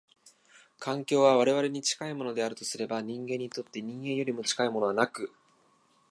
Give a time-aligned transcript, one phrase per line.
[0.79, 5.31] 環境は我々に近いものであるとすれば、人間にとって人間よりも近いものはなく、